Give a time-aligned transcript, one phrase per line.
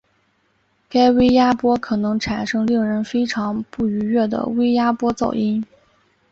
[0.89, 5.63] 该微压波可能产生令人非常不愉悦的微压波噪音。